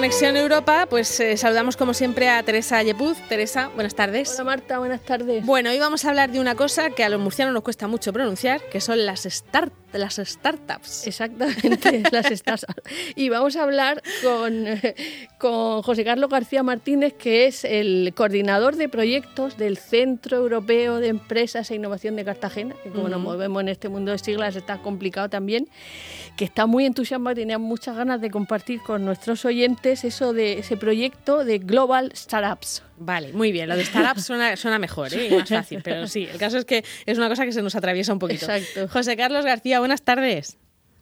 [0.00, 3.18] Conexión Europa, pues eh, saludamos como siempre a Teresa Yepuz.
[3.28, 4.32] Teresa, buenas tardes.
[4.32, 5.44] Hola Marta, buenas tardes.
[5.44, 8.10] Bueno, hoy vamos a hablar de una cosa que a los murcianos nos cuesta mucho
[8.10, 11.06] pronunciar, que son las, start, las startups.
[11.06, 12.80] Exactamente, las startups.
[13.16, 14.64] Y vamos a hablar con,
[15.38, 21.08] con José Carlos García Martínez, que es el coordinador de proyectos del Centro Europeo de
[21.08, 24.78] Empresas e Innovación de Cartagena, que como nos movemos en este mundo de siglas está
[24.78, 25.68] complicado también,
[26.36, 30.58] que está muy entusiasmado y tenía muchas ganas de compartir con nuestros oyentes eso de
[30.58, 32.82] ese proyecto de Global Startups.
[33.02, 33.66] Vale, muy bien.
[33.66, 35.28] Lo de startups suena, suena mejor ¿eh?
[35.28, 37.74] y más fácil, pero sí, el caso es que es una cosa que se nos
[37.74, 38.44] atraviesa un poquito.
[38.44, 38.88] Exacto.
[38.88, 40.58] José Carlos García, buenas tardes.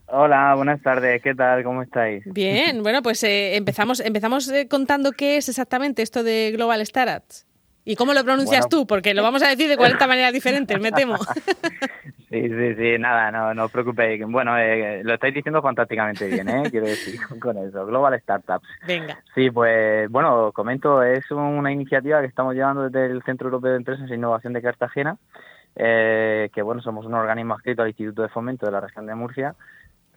[0.06, 1.20] Hola, buenas tardes.
[1.20, 1.64] ¿Qué tal?
[1.64, 2.22] ¿Cómo estáis?
[2.24, 7.47] Bien, bueno, pues eh, empezamos, empezamos eh, contando qué es exactamente esto de Global Startups.
[7.88, 8.86] ¿Y cómo lo pronuncias tú?
[8.86, 11.16] Porque lo vamos a decir de 40 maneras diferentes, me temo.
[12.30, 14.22] Sí, sí, sí, nada, no, no os preocupéis.
[14.28, 16.64] Bueno, eh, lo estáis diciendo fantásticamente bien, ¿eh?
[16.70, 18.68] Quiero decir, con eso, Global Startups.
[18.86, 19.18] Venga.
[19.34, 23.78] Sí, pues, bueno, comento, es una iniciativa que estamos llevando desde el Centro Europeo de
[23.78, 25.16] Empresas e Innovación de Cartagena,
[25.74, 29.14] eh, que, bueno, somos un organismo adscrito al Instituto de Fomento de la región de
[29.14, 29.54] Murcia,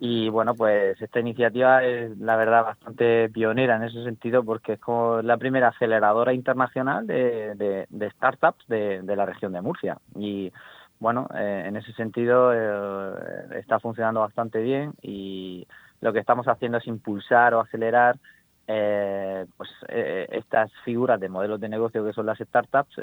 [0.04, 4.80] y bueno, pues esta iniciativa es la verdad bastante pionera en ese sentido porque es
[4.80, 10.00] como la primera aceleradora internacional de, de, startups de, la región de Murcia.
[10.16, 10.52] Y
[11.00, 15.68] bueno, eh, en ese sentido eh, está funcionando bastante bien y
[16.00, 18.18] lo que estamos haciendo es impulsar o acelerar
[18.66, 23.00] eh, pues estas figuras de modelos de negocio que son las startups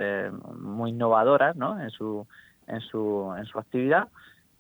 [0.58, 1.80] muy innovadoras ¿no?
[1.80, 2.26] en su
[2.66, 4.08] en su en su actividad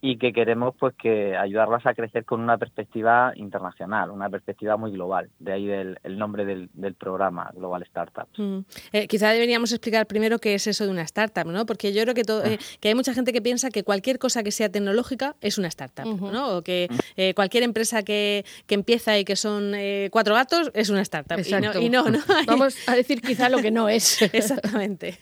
[0.00, 4.92] y que queremos pues que ayudarlas a crecer con una perspectiva internacional, una perspectiva muy
[4.92, 5.28] global.
[5.40, 8.38] De ahí el, nombre del, programa Global Startups.
[8.38, 8.58] Mm.
[8.92, 11.66] Eh, quizá deberíamos explicar primero qué es eso de una startup, ¿no?
[11.66, 14.42] Porque yo creo que, todo, eh, que hay mucha gente que piensa que cualquier cosa
[14.42, 16.56] que sea tecnológica es una startup, ¿no?
[16.56, 19.72] O que eh, cualquier empresa que, que, empieza y que son
[20.10, 21.38] cuatro gatos es una startup.
[21.80, 24.22] Y no, no, Vamos a decir quizá lo que no es.
[24.32, 25.18] Exactamente.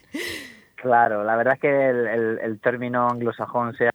[0.74, 3.92] Claro, la verdad es que el, el término anglosajón sea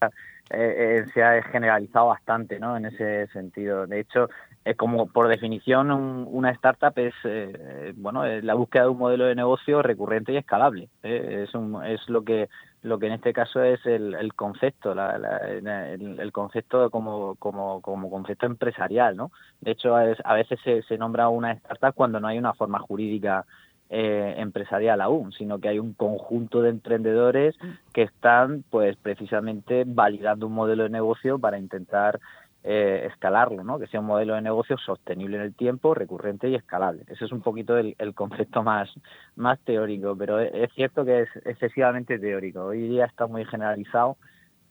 [0.53, 2.75] eh, eh, se ha generalizado bastante ¿no?
[2.77, 3.87] en ese sentido.
[3.87, 4.29] De hecho,
[4.65, 9.25] eh, como por definición una startup es eh, bueno es la búsqueda de un modelo
[9.25, 10.89] de negocio recurrente y escalable.
[11.01, 12.49] Es, es lo que
[12.83, 17.79] lo que en este caso es el, el concepto, la, el, el, concepto como, como,
[17.81, 19.31] como concepto empresarial, ¿no?
[19.61, 23.45] De hecho, a veces se, se nombra una startup cuando no hay una forma jurídica
[23.93, 27.57] eh, empresarial aún, sino que hay un conjunto de emprendedores
[27.91, 32.21] que están, pues, precisamente validando un modelo de negocio para intentar
[32.63, 33.79] eh, escalarlo, ¿no?
[33.79, 37.03] Que sea un modelo de negocio sostenible en el tiempo, recurrente y escalable.
[37.07, 38.89] Ese es un poquito el, concepto más,
[39.35, 42.63] más teórico, pero es cierto que es excesivamente teórico.
[42.63, 44.15] Hoy día está muy generalizado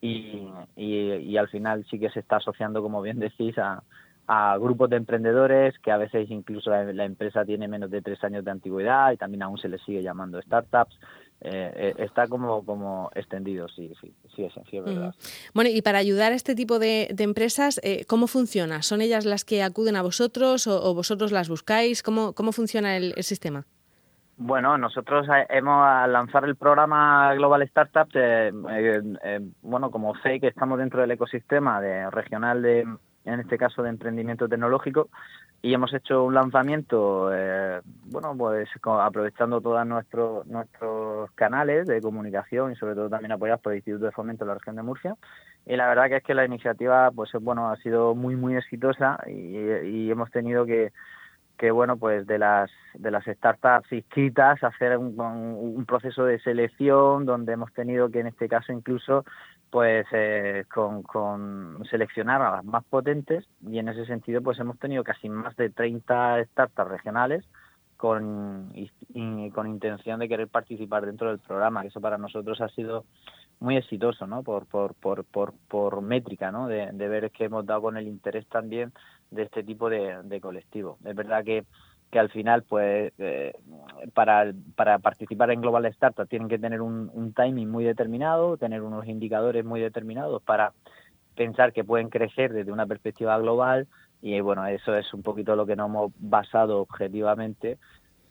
[0.00, 3.82] y, y al final sí que se está asociando, como bien decís, a,
[4.32, 8.44] a grupos de emprendedores que a veces incluso la, empresa tiene menos de tres años
[8.44, 10.96] de antigüedad y también aún se les sigue llamando startups.
[11.41, 15.16] Eh, eh, está como, como extendido, sí, sí, sí, es, sí, es verdad.
[15.52, 18.82] Bueno, y para ayudar a este tipo de, empresas, eh, ¿cómo funciona?
[18.82, 22.04] ¿Son ellas las que acuden a vosotros o, vosotros las buscáis?
[22.04, 23.64] ¿Cómo, cómo funciona el, sistema?
[24.36, 28.14] Bueno, nosotros hemos al lanzar el programa Global Startups,
[29.60, 32.86] bueno, como sé que estamos dentro del ecosistema de regional de
[33.25, 35.08] en este caso de emprendimiento tecnológico,
[35.62, 42.72] y hemos hecho un lanzamiento, eh, bueno, pues aprovechando todos nuestros nuestros canales de comunicación
[42.72, 45.16] y sobre todo también apoyados por el Instituto de Fomento de la región de Murcia.
[45.66, 49.19] Y la verdad que es que la iniciativa, pues bueno, ha sido muy muy exitosa
[49.26, 50.92] y, hemos tenido que
[51.58, 57.26] que bueno pues de las de las startups inscritas hacer un, un, proceso de selección
[57.26, 59.26] donde hemos tenido que en este caso incluso
[59.70, 64.78] pues eh, con, con, seleccionar a las más potentes y en ese sentido pues hemos
[64.78, 67.44] tenido casi más de 30 startups regionales
[67.97, 68.72] con,
[69.54, 73.04] con intención de querer participar dentro del programa, que eso para nosotros ha sido
[73.60, 74.43] muy exitoso, ¿no?
[74.43, 76.67] Por, por, por, por, por métrica, ¿no?
[76.67, 78.93] De, ver que hemos dado con el interés también
[79.31, 80.96] de este tipo de, de colectivo.
[81.05, 81.67] Es verdad que
[82.10, 83.54] que al final, pues, eh,
[84.14, 84.52] para,
[84.98, 89.80] participar en Global Startup tienen que tener un, timing muy determinado, tener unos indicadores muy
[89.80, 90.72] determinados para
[91.36, 93.86] pensar que pueden crecer desde una perspectiva global
[94.20, 97.78] y bueno, eso es un poquito lo que nos hemos basado objetivamente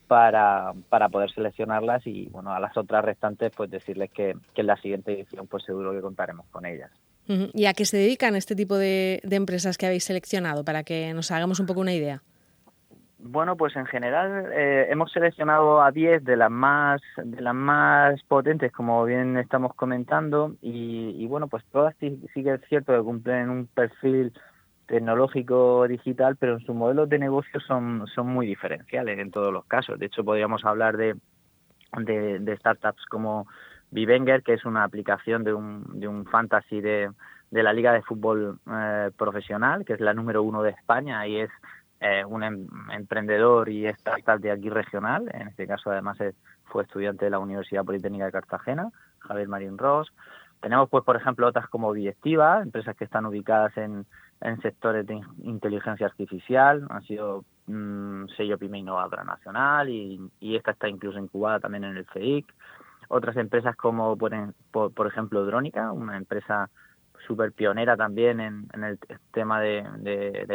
[0.07, 4.75] para, para poder seleccionarlas y bueno, a las otras restantes pues decirles que, en la
[4.77, 6.91] siguiente edición pues seguro que contaremos con ellas.
[7.53, 11.31] ¿Y a qué se dedican este tipo de empresas que habéis seleccionado para que nos
[11.31, 12.23] hagamos un poco una idea?
[13.21, 18.23] Bueno, pues en general eh, hemos seleccionado a 10 de las más de las más
[18.23, 23.49] potentes, como bien estamos comentando, y, bueno, pues todas sí, que es cierto que cumplen
[23.49, 24.31] un perfil
[24.87, 29.65] tecnológico digital, pero en sus modelos de negocio son, son muy diferenciales en todos los
[29.65, 29.99] casos.
[29.99, 31.15] De hecho, podríamos hablar de,
[31.97, 33.47] de, startups como
[33.91, 37.11] Vivenger, que es una aplicación de un, de un fantasy de,
[37.51, 41.41] de la Liga de Fútbol eh, Profesional, que es la número uno de España y
[41.41, 41.49] es
[42.27, 45.29] un em, emprendedor y startup de aquí regional.
[45.33, 46.17] En este caso, además,
[46.65, 50.11] fue estudiante de la Universidad Politécnica de Cartagena, Javier Marín Ross.
[50.61, 54.05] Tenemos, pues, por ejemplo, otras como Directiva, empresas que están ubicadas en,
[54.41, 60.71] en sectores de inteligencia artificial, han sido mmm, sello PYME Innovadora Nacional y, y, esta
[60.71, 62.53] está incluso incubada también en el CEIC.
[63.09, 66.69] Otras empresas como, por, ejemplo, Drónica, una empresa
[67.25, 68.99] súper pionera también en, el
[69.31, 69.83] tema de,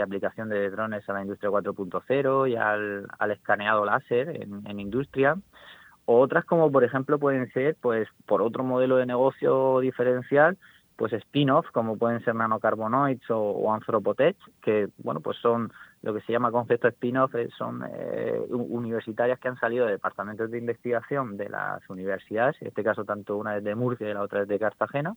[0.03, 5.37] aplicación de drones a la industria 4.0 y al, al, escaneado láser en, industria.
[6.07, 10.59] Otras como, por ejemplo, pueden ser, pues, por otro modelo de negocio diferencial,
[10.97, 15.73] pues spin-off como pueden ser nanocarbonoids o, o anthropotech que bueno pues son
[16.03, 20.53] lo que se llama concepto spin-off eh, son eh, universitarias que han salido de departamentos
[20.53, 24.23] de investigación de las universidades en este caso tanto una es de Murcia y la
[24.23, 25.17] otra es de Cartagena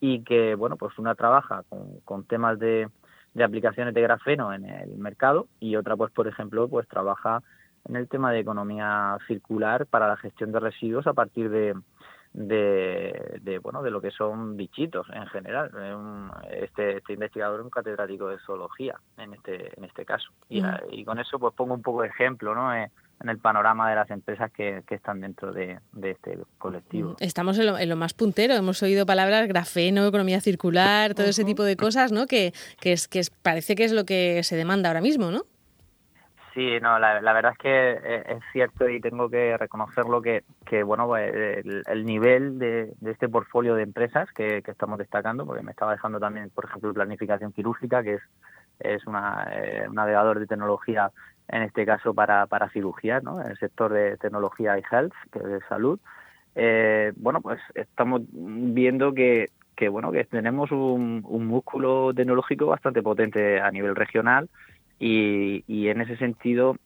[0.00, 2.88] y que bueno pues una trabaja con, con temas de,
[3.34, 7.42] de aplicaciones de grafeno en el mercado y otra pues por ejemplo pues trabaja
[7.86, 11.74] en el tema de economía circular para la gestión de residuos a partir de
[12.34, 15.70] de, de, bueno de lo que son bichitos en general.
[16.50, 20.30] Este, este investigador es un catedrático de zoología en este en este caso.
[20.48, 20.78] Y, mm.
[20.90, 22.90] y con eso pues pongo un poco de ejemplo no eh,
[23.22, 27.10] en el panorama de las empresas que, que están dentro de, de, este colectivo.
[27.12, 31.26] Mm, estamos en lo, en lo, más puntero, hemos oído palabras grafeno, economía circular, todo
[31.26, 32.26] ese tipo de cosas, ¿no?
[32.26, 35.42] Que, que, es, que es, parece que es lo que se demanda ahora mismo, ¿no?
[36.54, 40.44] Sí, no, la, la, verdad es que eh, es cierto y tengo que reconocerlo que,
[40.64, 44.98] que bueno, pues, el, el nivel de, de, este portfolio de empresas que, que, estamos
[44.98, 48.22] destacando, porque me estaba dejando también, por ejemplo, planificación quirúrgica, que es,
[48.78, 51.10] es una, eh, un navegador de tecnología,
[51.48, 53.40] en este caso para, para cirugía, ¿no?
[53.40, 55.98] en el sector de tecnología y health, que es de salud.
[56.54, 63.02] Eh, bueno, pues estamos viendo que, que, bueno, que tenemos un, un músculo tecnológico bastante
[63.02, 64.48] potente a nivel regional
[64.98, 66.76] y, y en ese sentido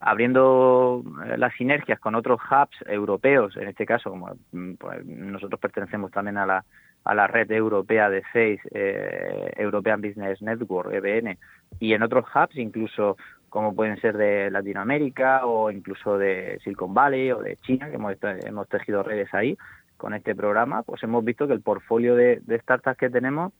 [0.00, 5.60] abriendo eh, las sinergias con otros hubs europeos, en este caso, como mm, pues, nosotros
[5.60, 6.64] pertenecemos también a la,
[7.04, 11.38] a la red europea de seis, eh, European Business Network, EBN,
[11.78, 13.16] y en otros hubs, incluso
[13.50, 18.16] como pueden ser de Latinoamérica o incluso de Silicon Valley o de China, que hemos,
[18.22, 19.58] hemos tejido redes ahí
[19.96, 23.52] con este programa, pues hemos visto que el portfolio de, de startups que tenemos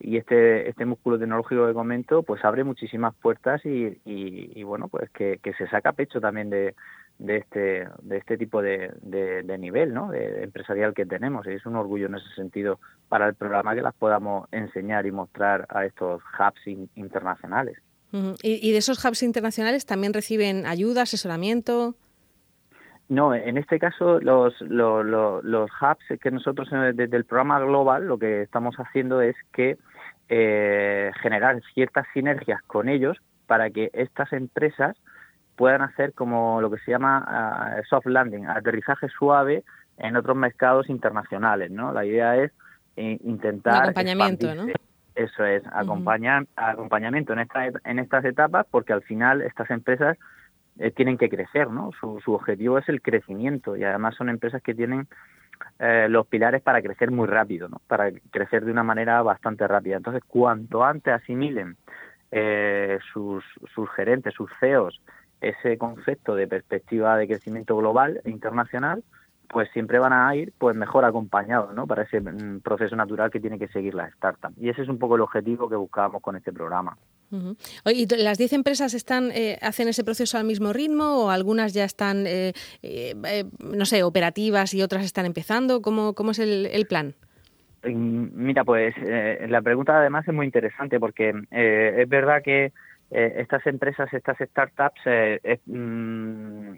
[0.00, 5.10] y este este músculo tecnológico que comento pues abre muchísimas puertas y, y, bueno pues
[5.10, 6.74] que, se saca pecho también de,
[7.18, 11.46] de este de este tipo de, de, nivel no de, empresarial que tenemos.
[11.46, 15.10] Y es un orgullo en ese sentido para el programa que las podamos enseñar y
[15.10, 17.78] mostrar a estos hubs in, internacionales
[18.12, 18.36] uh -huh.
[18.42, 21.94] ¿Y, y de esos hubs internacionales también reciben ayuda asesoramiento
[23.08, 28.06] no, en este caso los, los, los, los hubs que nosotros desde el programa global
[28.06, 29.78] lo que estamos haciendo es que
[30.28, 33.16] eh, generar ciertas sinergias con ellos
[33.46, 34.94] para que estas empresas
[35.56, 39.64] puedan hacer como lo que se llama uh, soft landing, aterrizaje suave
[39.96, 41.92] en otros mercados internacionales, ¿no?
[41.92, 42.52] La idea es
[42.96, 44.66] eh, intentar acompañamiento, ¿no?
[45.18, 46.72] Eso es, acompañar, uh -huh.
[46.74, 50.16] acompañamiento en, esta, en estas etapas porque al final estas empresas
[50.78, 51.90] eh, tienen que crecer, ¿no?
[51.98, 55.08] Su, su objetivo es el crecimiento y además son empresas que tienen
[55.80, 57.80] eh, los pilares para crecer muy rápido, ¿no?
[57.88, 59.96] Para crecer de una manera bastante rápida.
[59.96, 61.76] Entonces, cuanto antes asimilen
[62.30, 63.44] eh, sus,
[63.74, 65.00] sus gerentes, sus CEOs,
[65.40, 69.02] ese concepto de perspectiva de crecimiento global e internacional,
[69.48, 71.86] pues siempre van a ir pues mejor acompañados ¿no?
[71.86, 74.52] para ese mm, proceso natural que tiene que seguir la startup.
[74.56, 76.96] Y ese es un poco el objetivo que buscábamos con este programa.
[77.30, 77.56] Uh -huh.
[77.94, 81.84] ¿Y las 10 empresas están eh, hacen ese proceso al mismo ritmo o algunas ya
[81.84, 82.52] están, eh,
[82.82, 83.14] eh,
[83.60, 85.82] no sé, operativas y otras están empezando?
[85.82, 87.14] ¿Cómo, cómo es el, el plan?
[87.84, 92.72] Mira, pues eh, la pregunta además es muy interesante porque eh, es verdad que
[93.10, 96.74] eh, estas empresas, estas startups, eh, mmm,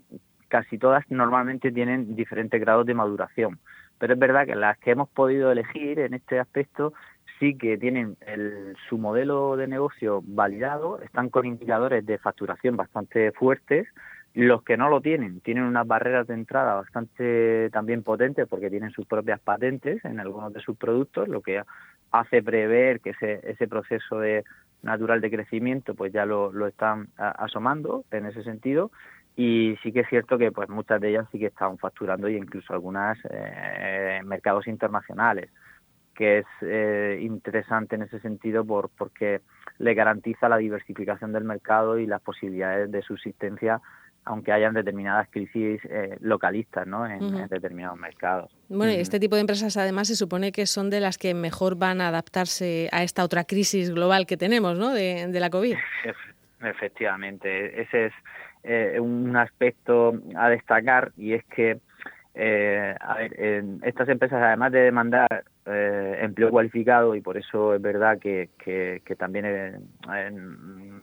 [0.50, 3.59] casi todas normalmente tienen diferentes grados de maduración.
[3.99, 6.92] Pero es verdad que las que hemos podido elegir en este aspecto
[7.38, 13.33] sí que tienen el, su modelo de negocio validado, están con indicadores de facturación bastante
[13.33, 13.87] fuertes.
[14.35, 18.90] Los que no lo tienen tienen unas barreras de entrada bastante también potentes porque tienen
[18.90, 21.62] sus propias patentes en algunos de sus productos, lo que
[22.12, 24.45] hace prever que ese, ese proceso de
[24.83, 28.90] natural de crecimiento pues ya lo, lo están asomando en ese sentido
[29.37, 32.37] y sí que es cierto que pues muchas de ellas sí que están facturando y
[32.37, 35.51] incluso algunas eh, en mercados internacionales
[36.15, 39.41] que es eh, interesante en ese sentido por, porque
[39.79, 43.81] le garantiza la diversificación del mercado y las posibilidades de subsistencia
[44.27, 47.07] aunque hayan determinadas crisis eh, localistas ¿no?
[47.07, 48.55] en, determinados mercados.
[48.69, 51.77] Bueno, y este tipo de empresas además se supone que son de las que mejor
[51.77, 54.91] van a adaptarse a esta otra crisis global que tenemos ¿no?
[54.91, 55.75] de, de la COVID.
[56.61, 58.13] Efectivamente, ese es
[58.62, 61.81] eh, un aspecto a destacar y es que
[62.35, 67.83] eh, a ver, estas empresas además de demandar eh, empleo cualificado y por eso es
[67.83, 71.02] verdad que, que, también en,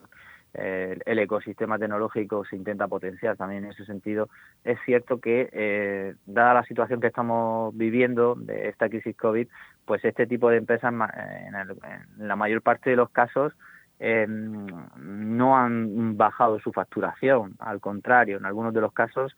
[0.54, 4.30] el ecosistema tecnológico se intenta potenciar también en ese sentido.
[4.64, 9.48] Es cierto que, eh, dada la situación que estamos viviendo de esta crisis COVID,
[9.86, 13.54] pues este tipo de empresas, en, la mayor parte de los casos,
[14.00, 17.56] em, no han bajado su facturación.
[17.60, 19.36] Al contrario, en algunos de los casos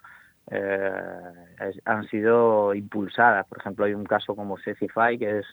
[0.51, 0.91] eh,
[1.85, 3.47] han sido impulsadas.
[3.47, 5.45] Por ejemplo, hay un caso como Cecify, que es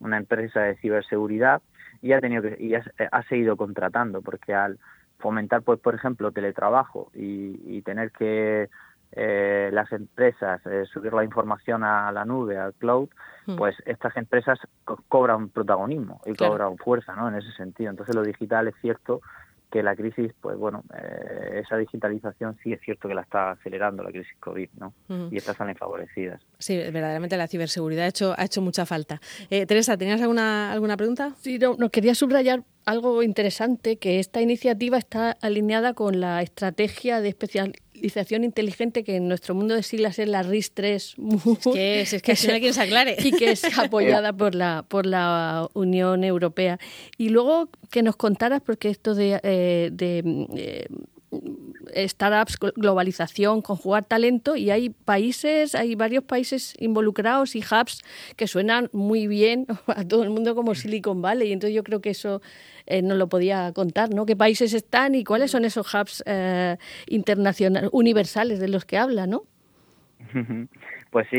[0.00, 1.62] una empresa de ciberseguridad,
[2.02, 4.78] y ha tenido que, y ha seguido contratando, porque al
[5.20, 8.68] fomentar, pues, por ejemplo, teletrabajo y, tener que
[9.12, 13.08] eh, las empresas eh, subir la información a la nube, al cloud,
[13.46, 13.56] hmm.
[13.56, 14.58] pues estas empresas
[15.08, 17.28] cobran protagonismo y cobran fuerza, ¿no?
[17.28, 17.90] En ese sentido.
[17.90, 19.20] Entonces, lo digital es cierto
[19.70, 24.02] que la crisis, pues bueno, eh, esa digitalización sí es cierto que la está acelerando
[24.02, 24.92] la crisis COVID, ¿no?
[25.30, 26.42] Y estas salen favorecidas.
[26.58, 29.20] Sí, verdaderamente la ciberseguridad ha hecho, ha hecho mucha falta.
[29.48, 31.34] Eh, Teresa, ¿tenías alguna, alguna pregunta?
[31.38, 37.20] Sí, no, no, quería subrayar algo interesante, que esta iniciativa está alineada con la estrategia
[37.20, 37.28] de
[38.06, 41.16] especialización inteligente que en nuestro mundo de siglas es la RIS 3.
[41.72, 43.16] que es, que si no se aclare.
[43.24, 46.78] Y que es apoyada por la, por la Unión Europea.
[47.18, 50.86] Y luego que nos contaras, porque esto de, eh, de eh,
[51.94, 58.02] startups, globalización, conjugar talento y hay países, hay varios países involucrados y hubs
[58.36, 61.48] que suenan muy bien a todo el mundo como Silicon Valley.
[61.48, 62.42] Y entonces yo creo que eso
[62.86, 64.26] eh, nos lo podía contar, ¿no?
[64.26, 69.26] ¿Qué países están y cuáles son esos hubs eh, internacionales, universales de los que habla,
[69.26, 69.42] ¿no?
[71.10, 71.38] Pues sí,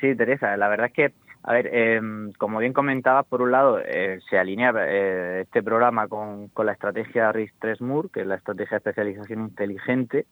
[0.00, 1.12] sí, Teresa, la verdad es que
[1.46, 2.00] a ver, eh,
[2.38, 6.72] como bien comentabas, por un lado, eh, se alinea eh, este programa con, con la
[6.72, 10.26] estrategia RIS-3MUR, que es la estrategia de especialización inteligente,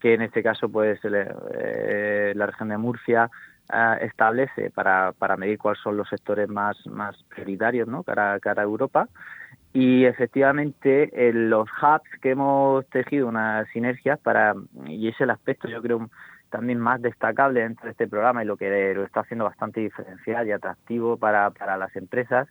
[0.00, 3.30] que en este caso, pues, eh, la región de Murcia
[4.00, 8.64] establece para, para medir cuáles son los sectores más, más prioritarios, ¿no?, cara, cara a
[8.64, 9.08] Europa.
[9.74, 14.54] Y efectivamente, en los hubs que hemos tejido unas sinergias para,
[14.86, 16.08] y es el aspecto, yo creo,
[16.50, 20.46] también más destacable dentro de este programa y lo que lo está haciendo bastante diferencial
[20.46, 22.48] y atractivo para, para las empresas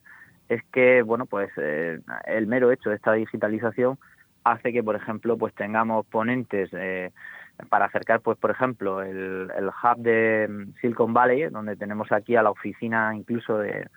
[0.49, 3.97] es que, bueno, pues eh, el mero hecho de esta digitalización
[4.43, 7.11] hace que, por ejemplo, pues tengamos ponentes eh,
[7.69, 12.43] para acercar, pues, por ejemplo, el, el hub de Silicon Valley, donde tenemos aquí a
[12.43, 13.87] la oficina incluso de,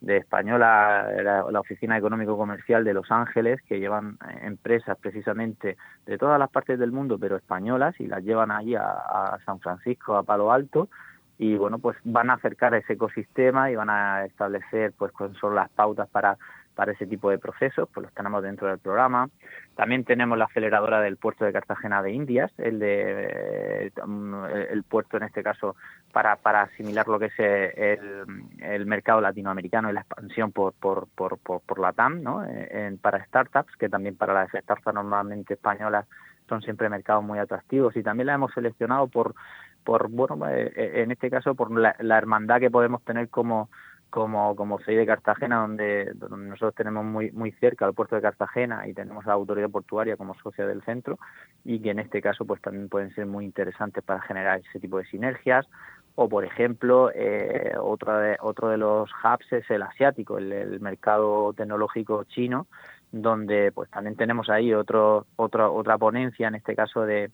[0.00, 5.76] de Española, la, Oficina Económico Comercial de Los Ángeles, que llevan empresas precisamente
[6.06, 10.16] de todas las partes del mundo, pero españolas, y las llevan allí a, San Francisco,
[10.16, 10.88] a Palo Alto,
[11.38, 15.36] y bueno, pues van a acercar a ese ecosistema y van a establecer pues cuáles
[15.38, 16.36] son las pautas para
[16.78, 19.28] para ese tipo de procesos, pues los tenemos dentro del programa.
[19.74, 25.16] También tenemos la aceleradora del puerto de Cartagena de Indias, el de eh, el puerto
[25.16, 25.74] en este caso
[26.12, 27.96] para, para asimilar lo que es eh,
[28.60, 32.44] el, mercado latinoamericano y la expansión por, por, por, por, la TAM, ¿no?
[32.48, 36.06] Eh, para startups, que también para las startups normalmente españolas
[36.48, 39.34] son siempre mercados muy atractivos y también la hemos seleccionado por
[39.82, 43.68] por bueno en este caso por la hermandad que podemos tener como
[44.10, 48.88] como, como soy de Cartagena, donde, nosotros tenemos muy, muy cerca el puerto de Cartagena
[48.88, 51.18] y tenemos la autoridad portuaria como socia del centro
[51.64, 54.98] y que en este caso pues también pueden ser muy interesantes para generar ese tipo
[54.98, 55.66] de sinergias.
[56.14, 61.52] O por ejemplo eh, otro, de, otro de los hubs es el asiático, el, mercado
[61.52, 62.66] tecnológico chino
[63.12, 67.30] donde pues también tenemos ahí otro, otro, otra ponencia en este caso de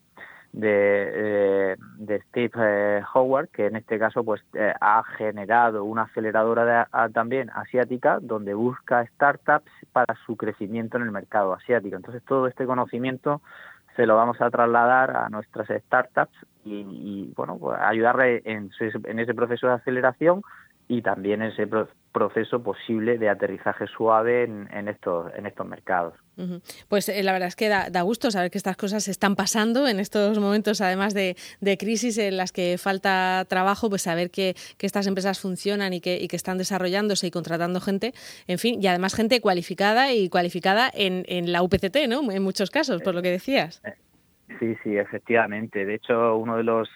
[0.54, 6.02] de, eh, de Steve eh, Howard, que en este caso pues eh, ha generado una
[6.02, 11.96] aceleradora también asiática donde busca startups para su crecimiento en el mercado asiático.
[11.96, 13.42] Entonces todo este conocimiento
[13.96, 19.34] se lo vamos a trasladar a nuestras startups y, bueno, pues ayudarle en, en ese
[19.34, 20.42] proceso de aceleración
[20.88, 21.66] y también ese
[22.14, 26.14] proceso posible de aterrizaje suave en, estos, en estos mercados.
[26.88, 30.00] Pues eh, la verdad es que da, gusto saber que estas cosas están pasando en
[30.00, 31.36] estos momentos, además de,
[31.78, 36.36] crisis en las que falta trabajo, pues saber que, estas empresas funcionan y que, que,
[36.36, 38.12] están desarrollándose y contratando gente,
[38.46, 42.30] en fin, y además gente cualificada y cualificada en, en la UPCT, ¿no?
[42.30, 43.82] En muchos casos, por lo que decías.
[44.60, 45.84] Sí, sí, efectivamente.
[45.84, 46.88] De hecho, uno de los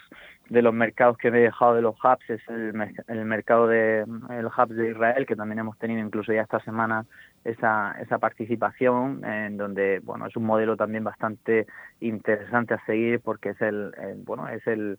[0.48, 2.72] de los mercados que me he dejado de los hubs es el,
[3.08, 4.00] el mercado de
[4.30, 7.04] el hub de Israel que también hemos tenido incluso ya esta semana
[7.44, 11.66] esa, esa participación en donde bueno es un modelo también bastante
[12.00, 13.92] interesante a seguir porque es el,
[14.24, 14.98] bueno es el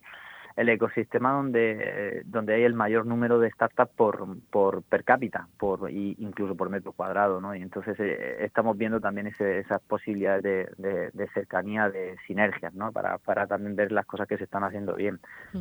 [0.55, 5.89] el ecosistema donde donde hay el mayor número de startups por, por per cápita por
[5.89, 10.75] y incluso por metro cuadrado no y entonces eh, estamos viendo también ese, esas posibilidades
[10.77, 14.63] de, de, cercanía de sinergias no para, para también ver las cosas que se están
[14.63, 15.19] haciendo bien.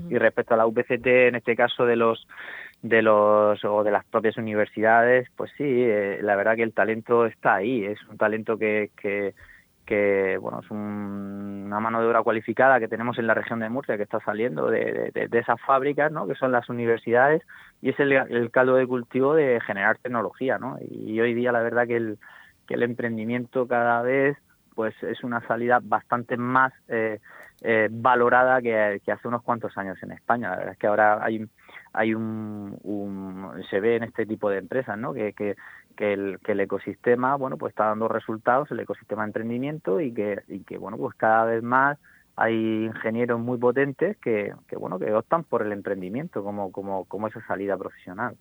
[0.08, 2.26] Y respecto a la UPCT en este caso de los
[2.82, 7.26] de los o de las propias universidades, pues sí, eh, la verdad que el talento
[7.26, 9.34] está ahí, es un talento que, que,
[9.88, 13.96] que bueno, es una mano de obra cualificada que tenemos en la región de Murcia
[13.96, 16.26] que está saliendo de, de, esas fábricas, ¿no?
[16.26, 17.42] Que son las universidades
[17.80, 20.76] y es el, el, caldo de cultivo de generar tecnología, ¿no?
[20.90, 22.18] Y hoy día la verdad que el,
[22.66, 24.36] que el emprendimiento cada vez
[24.74, 27.18] pues es una salida bastante más eh,
[27.62, 30.50] eh, valorada que, hace unos cuantos años en España.
[30.50, 31.48] La verdad es que ahora hay
[31.94, 32.78] hay un,
[33.70, 35.14] se ve en este tipo de empresas, ¿no?
[35.14, 35.56] Que,
[35.98, 40.14] que, el, que el ecosistema, bueno, pues está dando resultados, el ecosistema de emprendimiento y
[40.14, 41.98] que, y que bueno, pues cada vez más
[42.38, 47.26] hay ingenieros muy potentes que, que, bueno que optan por el emprendimiento como, como, como
[47.26, 48.36] esa salida profesional.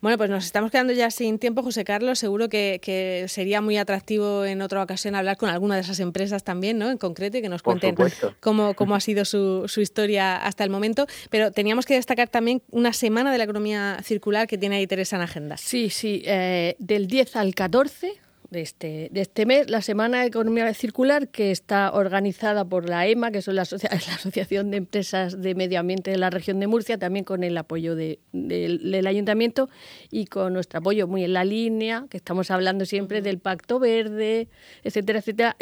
[0.00, 2.18] Bueno, pues nos estamos quedando ya sin tiempo, José Carlos.
[2.18, 6.42] Seguro que, que, sería muy atractivo en otra ocasión hablar con alguna de esas empresas
[6.42, 6.90] también, ¿no?
[6.90, 7.94] En concreto, y que nos cuenten
[8.40, 11.06] cómo, cómo ha sido su, su historia hasta el momento.
[11.30, 15.16] Pero teníamos que destacar también una semana de la economía circular que tiene ahí Teresa
[15.16, 15.56] en agenda.
[15.58, 20.28] Sí, sí, eh, del 10 al 14 de este, de este mes, la Semana de
[20.28, 25.54] Economía Circular, que está organizada por la EMA, que es la, Asociación de Empresas de
[25.54, 29.68] Medio Ambiente de la región de Murcia, también con el apoyo del Ayuntamiento
[30.10, 34.48] y con nuestro apoyo muy en la línea, que estamos hablando siempre del Pacto Verde,
[34.82, 35.56] etcétera, etcétera.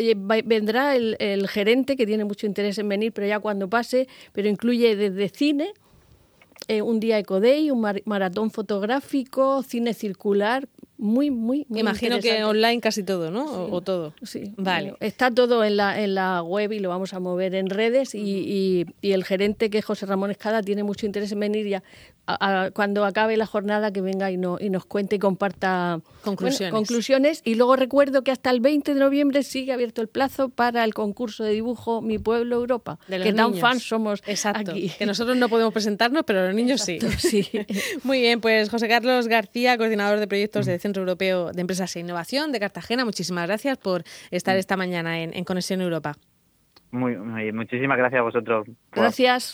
[0.45, 4.49] vendrá el, el gerente, que tiene mucho interés en venir, pero ya cuando pase, pero
[4.49, 5.73] incluye desde cine,
[6.69, 12.81] eh, un día Ecoday, un maratón fotográfico, cine circular, muy, muy, muy Imagino que online
[12.81, 13.45] casi todo, ¿no?
[13.67, 14.15] O, todo.
[14.23, 14.54] Sí.
[14.56, 14.95] Vale.
[15.00, 18.87] Está todo en la, en la web y lo vamos a mover en redes y,
[19.02, 21.82] y, el gerente, que es José Ramón Escada, tiene mucho interés en venir ya
[22.75, 26.73] cuando acabe la jornada que venga y, no, y nos cuente y comparta conclusiones.
[26.73, 27.43] conclusiones.
[27.45, 30.93] Y luego recuerdo que hasta el 20 de noviembre sigue abierto el plazo para el
[30.93, 34.73] concurso de dibujo Mi Pueblo Europa, de que tan fans somos Exacto.
[34.73, 34.91] aquí.
[34.99, 36.99] Que nosotros no podemos presentarnos, pero los niños sí.
[37.19, 37.49] sí.
[38.02, 42.00] Muy bien, pues José Carlos García, coordinador de proyectos del Centro Europeo de Empresas e
[42.00, 46.17] Innovación de Cartagena, muchísimas gracias por estar esta mañana en, Conexión Europa.
[46.91, 47.17] Muy,
[47.52, 48.67] muchísimas gracias a vosotros.
[48.91, 49.52] Gracias.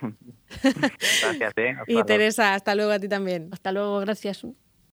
[0.62, 1.76] Gracias, ¿eh?
[1.86, 3.48] y Teresa, hasta luego a ti también.
[3.52, 4.46] Hasta luego, gracias.